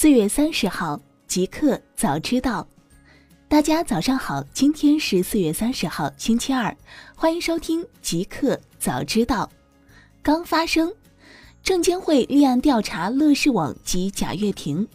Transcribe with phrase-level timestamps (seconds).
[0.00, 2.66] 四月三十号，即刻早知道。
[3.48, 6.74] 大家早上好，今天是四月三十号，星期二，
[7.14, 9.50] 欢迎收听即刻早知道。
[10.22, 10.90] 刚发生，
[11.62, 14.88] 证监会立案调查乐视网及贾跃亭。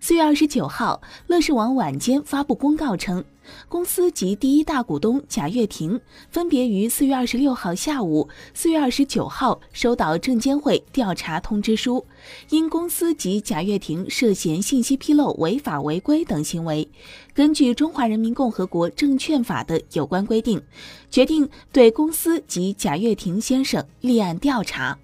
[0.00, 3.24] 四月二十九号，乐视网晚间发布公告称，
[3.68, 6.00] 公司及第一大股东贾跃亭
[6.30, 12.06] 分别于四月二十六号下午、四月二十九号收到证监会调查通知书，
[12.50, 16.88] 因公司及贾跃亭涉嫌信息披露违法违规等行为，
[17.32, 20.62] 根据《中华人民共和国证券法》的有关规定，
[21.10, 24.98] 决定对公司及贾跃亭先生立案调查。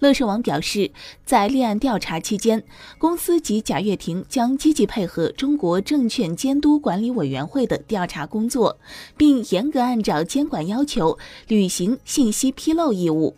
[0.00, 0.90] 乐视网表示，
[1.24, 2.62] 在立案调查期间，
[2.98, 8.78] 公司及贾跃亭将积极配合中国证券监督管理委员会的调查工作，
[9.16, 13.36] 并严格按照监管要求履行信息披露义务。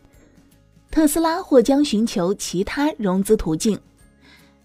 [0.90, 3.80] 特斯拉或将寻求其他融资途径。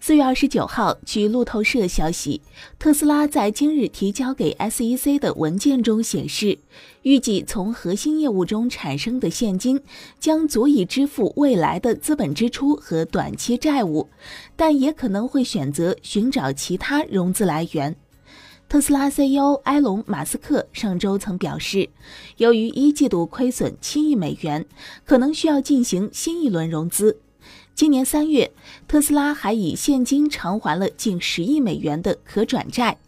[0.02, 2.40] 四月二十九号，据路透社消息，
[2.78, 6.58] 特斯拉在今日提交给 SEC 的文件中显示，
[7.02, 9.78] 预计从核心业务中产生的现金
[10.18, 14.08] 将足以支付未来的资本支出和短期债务，
[14.56, 17.94] 但也可能会选择寻找其他融资来源。
[18.70, 21.90] 特斯拉 CEO 埃隆·马斯克上周曾表示，
[22.38, 24.64] 由于一季度亏损七亿美元，
[25.04, 27.18] 可能需要进行新一轮融资。
[27.80, 28.52] 今年三月，
[28.86, 32.98] 特斯拉还以现金偿还了近十亿美元的可转债。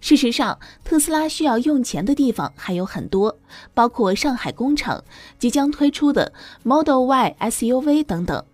[0.00, 3.36] 事实上，特斯拉需要用钱的地方还有很多，
[3.74, 5.02] 包括上海工厂、
[5.40, 8.44] 即将推出的 Model Y SUV 等等。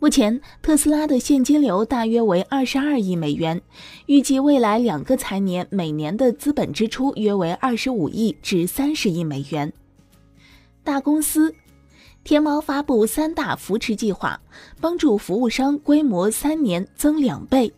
[0.00, 3.62] 目前，特斯拉的现金流大约为二十二亿美元，
[4.06, 9.72] 预计未来两个财年每年的资本支出约为二十五亿至三十亿美元。
[10.82, 11.54] 大公司。
[12.28, 14.38] 天猫发布三大扶持计划，
[14.82, 17.72] 帮助服务商规模三年增两倍。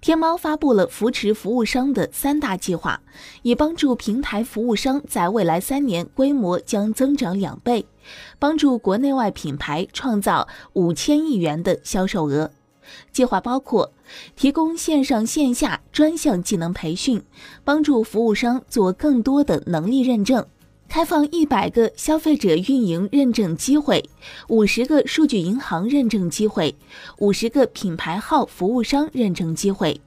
[0.00, 3.02] 天猫发布了扶持服务商的三大计划，
[3.42, 7.84] 以帮助平台服务商在未来三年规模将增长两倍，
[8.38, 12.50] 帮助国内外品牌创造五千亿元的销售额。
[13.12, 13.92] 计划包括
[14.34, 17.22] 提供线上线下专项技能培训，
[17.64, 20.46] 帮助服务商做更多的能力认证。
[20.88, 24.02] 开放一百个消费者运营认证机会，
[24.48, 26.74] 五十个数据银行认证机会，
[27.18, 30.00] 五十个品牌号服务商认证机会。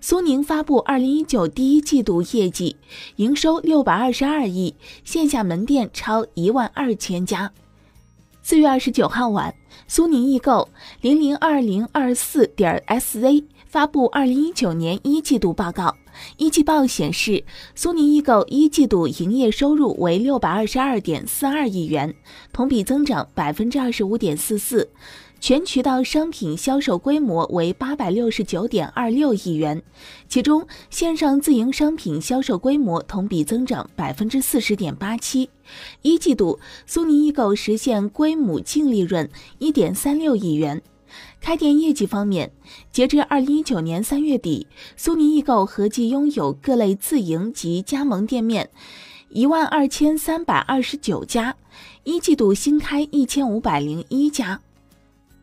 [0.00, 2.74] 苏宁发布二零一九第一季度业绩，
[3.16, 4.74] 营收六百二十二亿，
[5.04, 7.52] 线下门店超一万二千家。
[8.42, 9.54] 四月二十九号晚，
[9.86, 10.68] 苏宁易购
[11.00, 15.96] 零零二零二四点 SZ 发布二零一九年一季度报告。
[16.36, 17.42] 一季报显示，
[17.74, 22.14] 苏宁易购一季度营业收入为六百二十二点四二亿元，
[22.52, 24.90] 同比增长百分之二十五点四四，
[25.40, 29.82] 全渠道商品销售规模为八百六十九点二六亿元，
[30.28, 35.48] 其中线上自营商品销售规模同比增长百分之四十点八七。
[36.02, 40.82] 一季度，苏宁易购实现规模净利润一点三六亿元。
[41.40, 42.52] 开店业绩方面，
[42.90, 48.70] 截至二零一九年三月底，苏宁易购合计拥有各类自营及加盟店面
[49.30, 51.56] 一万二千三百二十九家，
[52.04, 54.60] 一季度新开一千五百零一家。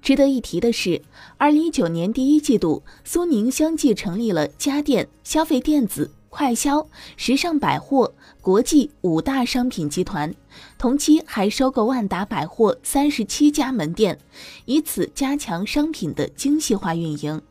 [0.02, 1.02] 值得一提的是，
[1.38, 6.12] 二零一九年第一季度，苏宁相继成立了家电、消费电子。
[6.30, 10.34] 快消、时尚百货、国际五大商品集团，
[10.78, 14.18] 同期还收购万达百货三十七家门店，
[14.66, 17.42] 以此加强商品的精细化运营。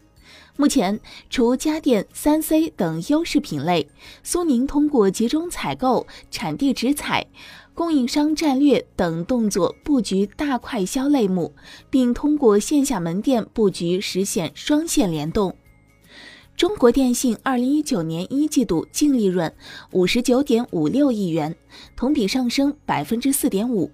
[0.57, 0.99] 目前，
[1.31, 3.89] 除家电、三 C 等优势品类，
[4.23, 7.27] 苏宁通过集中采购、产地直采、
[7.75, 11.55] 供应商战略等动作布局大快消类目，
[11.91, 15.55] 并通过线下门店布局实现双线联动。
[16.59, 19.55] 中国电信二零一九年一季度净利润
[19.93, 21.55] 五十九点五六亿元，
[21.95, 23.93] 同比上升百分之四点五。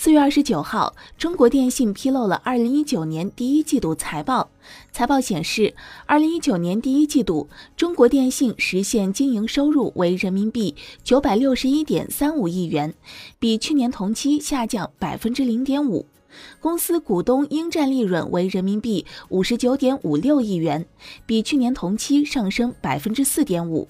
[0.00, 4.48] 四月二十九号，中国电信披露了二零一九年第一季度财报。
[4.92, 5.74] 财报显示，
[6.06, 12.94] 二零一九年第一季度，中国电信实现经营收入为人民币九百六十一点三五亿元，
[13.40, 16.06] 比去年同期下降百分之零点五。
[16.60, 20.86] 公司股东应占利润为人民币五十九点五六亿元，
[21.26, 23.88] 比去年同期上升百分之四点五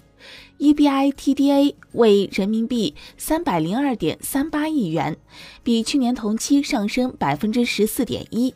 [0.59, 5.17] ；EBITDA 为人民币三百零二点三八亿元，
[5.63, 8.55] 比去年同期上升百分之十四点一。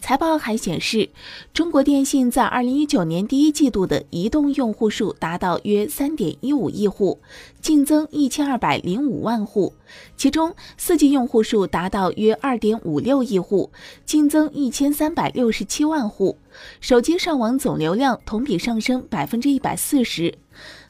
[0.00, 1.10] 财报还显示，
[1.52, 7.18] 中国电信在二零一九年第一季度的移动用户数达到约三点一五亿户，
[7.60, 9.74] 净增一千二百零五万户，
[10.16, 13.70] 其中四 G 用户数达到约二点五六亿户，
[14.06, 16.38] 净增一千三百六十七万户，
[16.80, 20.38] 手机上网总流量同比上升百分之一百四十。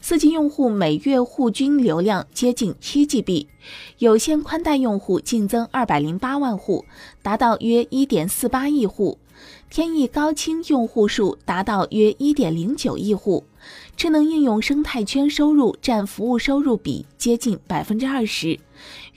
[0.01, 3.47] 四 G 用户每月户均流量接近七 GB，
[3.99, 6.85] 有线宽带用户净增二百零八万户，
[7.23, 9.19] 达到约一点四八亿户；
[9.69, 13.45] 天翼高清用户数达到约一点零九亿户。
[13.97, 18.59] 智能应用生态圈收入占服务收入比接近百分之二十，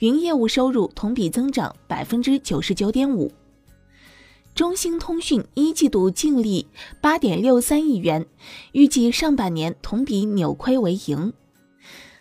[0.00, 3.32] 云业务收入同比增长百分之九十九点五。
[4.54, 6.68] 中兴通讯一季度净利
[7.00, 8.24] 八点六三亿元，
[8.70, 11.32] 预计上半年同比扭亏为盈。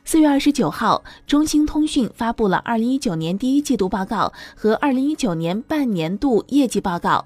[0.06, 7.26] 四月二十九号，中兴通讯发布了二零一九年第一季度报告和二零一九年半年度业绩报告。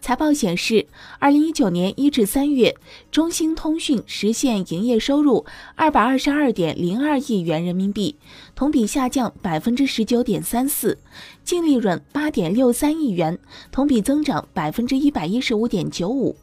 [0.00, 0.86] 财报显示，
[1.18, 2.76] 二零一九年一至三月，
[3.10, 8.16] 中兴通讯实现营业收入二百二十二点零二亿元人民币，
[8.54, 10.98] 同比下降百分之十九点三四；
[11.42, 13.38] 净利润八点六三亿元，
[13.72, 16.36] 同比增长百分之一百一十五点九五。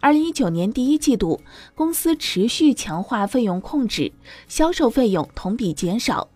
[0.00, 1.40] 二零一九年第一季度，
[1.74, 4.12] 公司持续强化费用控制，
[4.48, 6.28] 销售费用同比减少。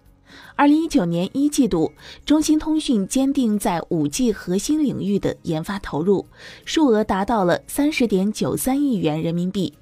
[0.55, 1.93] 二零一九年一季度，
[2.25, 6.27] 中兴通讯坚定在五 G 核心领域的研发投入，
[6.65, 9.73] 数额达到了三十点九三亿元人民币，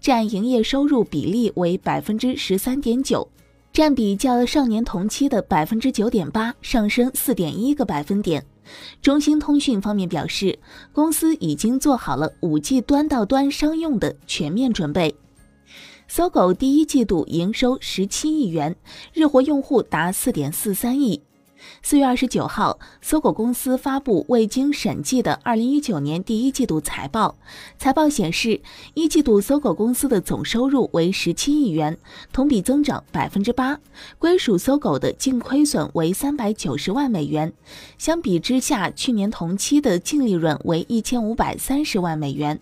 [0.00, 3.28] 占营业收入比例为百分之十三点九，
[3.72, 8.44] 占比较上年同期的百分之九点八上升四点一个百分点。
[9.00, 10.58] 中兴通讯方面表示，
[10.92, 15.14] 公司已经做好了五 G 端到端商用的全面准备。
[16.06, 18.76] 搜狗第一季度营收十七亿元，
[19.12, 21.22] 日活用户达四点四三亿。
[21.82, 27.36] 四月二十九号，搜狗公司发布未经审计的二零一九年第一季度财报。
[27.78, 28.60] 财报显示，
[28.94, 31.98] 一季度搜狗公司的总收入为十七亿元，
[32.32, 33.80] 同比增长百分之八。
[34.18, 37.52] 归属搜狗的净亏损为三百九十万美元，
[37.98, 42.60] 相比之下，去年同期的净利润为一千五百三十万美元。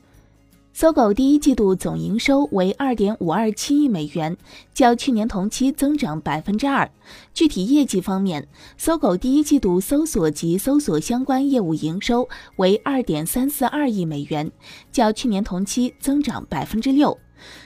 [0.79, 4.37] 搜狗第一季度总营收为二点五二七亿美元，
[4.75, 6.91] 较去年同期增长百分之二。
[7.33, 8.47] 具体业绩方面，
[8.77, 14.53] 搜狗第一季度搜索及搜索相关业务营收为二点三四二亿美元，
[14.93, 17.17] 较去年同期增长百分之六。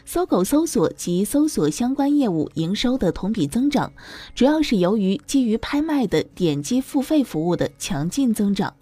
[0.04, 3.92] 搜狗搜索及搜索相关业务营收的同比增长，
[4.36, 8.74] 主要是由于基于拍卖的点击付费服务的强劲增长。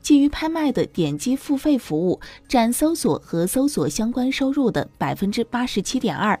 [0.00, 6.40] 基于拍卖的点击付费服务占搜索和搜索相关收入的百分之八十七点二，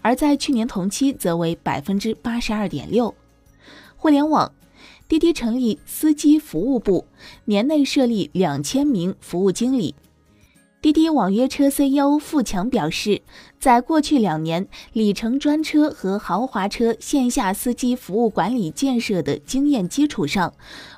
[0.00, 3.14] 而在去年同期则为百分之八十二点六。
[3.96, 4.52] 互联网，
[5.08, 7.06] 滴滴成立司机服务部，
[7.44, 9.94] 年内设立两千名服务经理。
[10.82, 13.22] 滴滴网约车 CEO 付强表示，
[13.60, 20.52] 在过去两年里程专车和豪华车线下司机服务管理建设的经验基础上，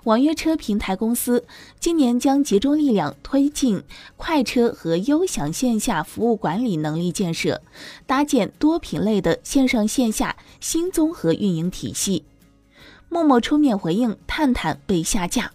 [0.04, 1.44] 网约车平台公司
[1.78, 3.82] 今年将集中力量推进
[4.16, 7.60] 快车和优享线下服务管理能力建设，
[8.06, 12.24] 搭建多品类的线上线下新综合运营体系。
[13.10, 15.52] 陌陌出面回应探探被下架。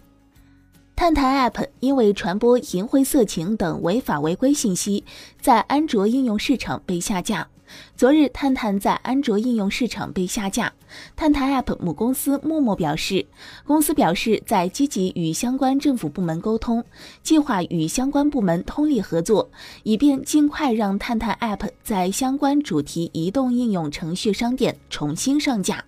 [1.00, 5.02] 探探 App 因为传播淫秽色情等违法违规信息，
[5.40, 7.48] 在安卓应用市场被下架。
[7.96, 10.70] 昨日，探探在安卓应用市场被下架。
[11.16, 13.24] 探探 App 母公司陌陌表示，
[13.64, 16.84] 公司表示在积极与相关政府部门沟通，
[17.22, 19.48] 计划与相关部门通力合作，
[19.84, 25.82] 以便尽快让探探 App 在相关主题移动应用程序商店重新上架。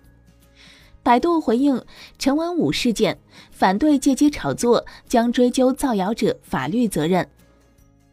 [1.03, 1.83] 百度回应
[2.17, 3.19] 陈文武事件，
[3.51, 7.27] 反对借机炒作，将追究造谣者法律责任。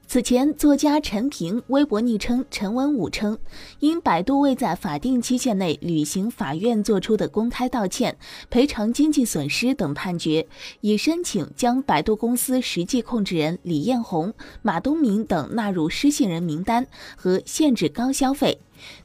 [0.09, 3.39] 此前，作家陈平微博昵称陈文武称，
[3.79, 8.19] 因百度未在法定期限内履行法院作出的公开道歉、
[8.51, 10.49] 赔偿经济损失等判决，
[10.81, 18.59] 已申请将百度公司实际控制人李彦宏、马东明等纳入失信人名单和限制高消费。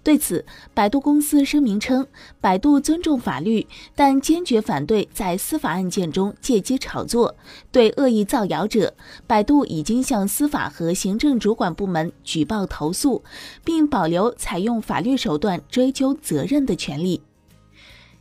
[0.03, 2.07] 对此，百度公司声明称，
[2.39, 3.65] 百度尊重法律，
[3.95, 7.35] 但坚决反对在司法案件中借机炒作。
[7.71, 8.93] 对恶意造谣者，
[9.25, 13.23] 百度已经向司法和行政主管部门举报投诉，
[13.63, 17.21] 并保留采用法律手段追究责任的权利。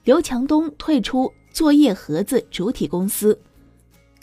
[0.04, 3.38] 刘强东退出作业盒子主体公司。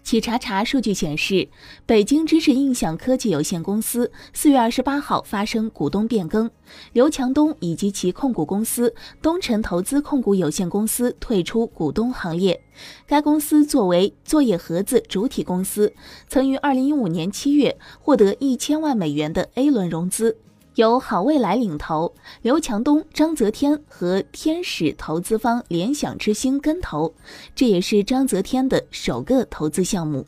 [0.03, 1.47] 企查查数据显示，
[1.85, 6.49] 北京知识印象科技有限公司四月二十八号发生股东变更，
[6.91, 12.61] 刘强东以及其控股公司东辰投资控股有限公司退出股东行列。
[13.05, 15.93] 该公司作为作业盒子主体公司，
[16.27, 20.37] 曾于二零一五年七月获得一千万美元的 A 轮融资。
[20.75, 27.13] 由好未来领投，刘强东、章泽天和天使投资方联想之星跟投，
[27.53, 30.25] 这也是章泽天的首个投资项目。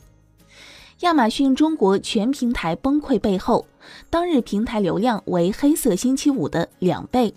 [0.99, 3.65] 亚马逊中国全平台崩溃背后，
[4.09, 7.33] 当日平台流量为黑色星期五的两倍。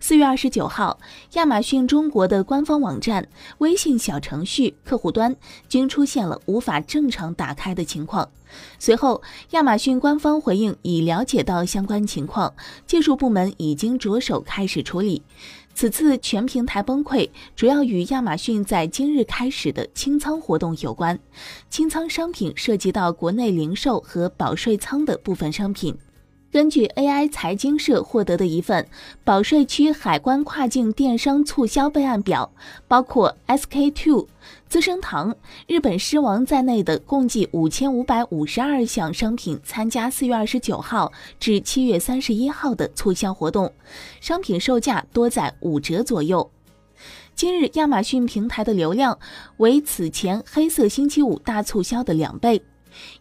[0.00, 0.98] 四月二十九号，
[1.34, 5.34] 亚马逊中国的官方网站、微信小程序客户端
[5.68, 8.28] 均出现了无法正常打开的情况。
[8.78, 12.54] 随后，亚马逊官方回应已了解到相关情况，
[12.86, 15.22] 技术部门已经着手开始处理。
[15.74, 21.18] 此次全平台崩溃主要与亚马逊在今日开始的清仓活动有关，
[21.70, 25.96] 清仓商品涉及到国内零售和保税仓的部分商品。
[26.50, 28.88] 根据 AI 财经社获得的一份
[29.22, 32.50] 保税区海关跨境电商促销备案表，
[32.88, 34.26] 包括 SK two、
[34.66, 35.36] 资生堂、
[35.66, 43.70] 日本狮王在内的共计五千五百五十二项商品参加四月二十九号至七月三十一号的促销活动，
[44.22, 46.50] 商品售价多在五折左右。
[47.34, 49.18] 今日亚马逊平台的流量
[49.58, 52.62] 为此前黑色星期五大促销的两倍。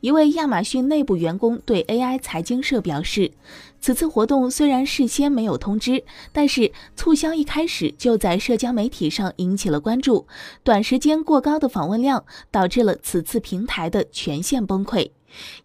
[0.01, 3.31] 一位亚马逊内部员工对 AI 财经社表示，
[3.79, 10.27] 此次活动虽然事先没有通知，但是促销一开始就在社交媒体上引起了关注，
[10.63, 15.11] 短时间过高的访问量导致了此次平台的全线崩溃。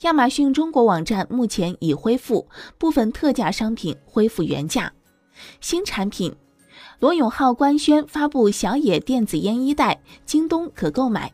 [0.00, 4.92] 亚马逊中国网站目前已恢复，部分特价商品恢复原价。
[5.60, 6.34] 新产品，
[6.98, 11.32] 罗永浩官宣发布小野电子烟一代，京东可购买。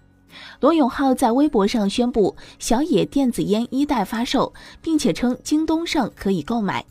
[0.60, 6.84] 罗永浩在微博上宣布小野电子烟一代发售，并且称京东上可以购买。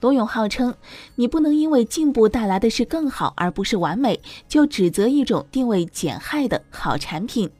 [0.00, 0.74] 罗永浩称
[1.16, 7.50] ：“你不能因为进步带来的是更好，而不是完美，就指责一种定位减害的好产品。”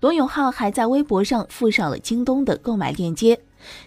[0.00, 3.38] 罗永浩还在微博上附上了京东的购买链接。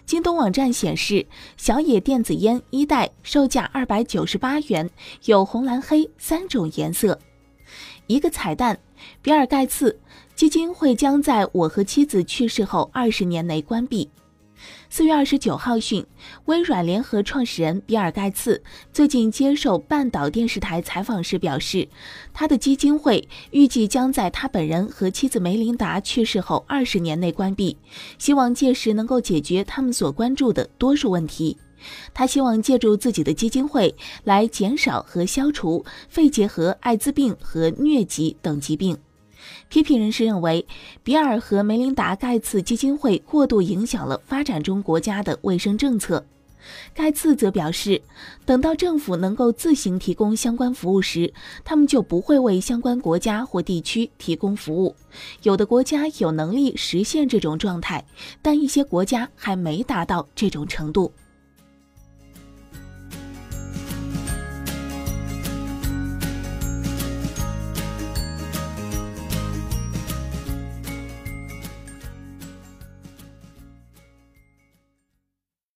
[0.06, 1.26] 京东网站显示，
[1.56, 4.88] 小野电子烟一代售价二百九十八元，
[5.24, 7.18] 有红、蓝、黑三种颜色。
[8.06, 8.78] 一个彩蛋：
[9.20, 9.98] 比尔·盖茨。
[10.36, 14.06] 基金会将在我和妻子去世后二十年内关闭。
[14.90, 16.04] 四月二十九号讯，
[16.44, 18.62] 微软联合创始人比尔·盖茨
[18.92, 21.88] 最近接受半岛电视台采访时表示，
[22.34, 27.74] 他的基金会预计将在他本人和妻子梅琳达去世后二十年内关闭，
[28.18, 31.56] 希望届时能够解决他们所关注的多数问题。
[32.12, 38.96] 他希望借助自己的基金会来减少和消除肺结核、艾滋病和疟疾等疾病。
[39.68, 40.66] 批评人士认为，
[41.02, 46.24] 比尔和梅琳达·盖茨基金会过度影响了发展中国家的卫生政策。
[46.94, 48.02] 盖茨则表示，
[48.44, 51.32] 等到政府能够自行提供相关服务时，
[51.64, 54.96] 他们就不会为相关国家或地区提供服务。
[55.42, 58.04] 有的国家有能力实现这种状态，
[58.42, 61.12] 但一些国家还没达到这种程度。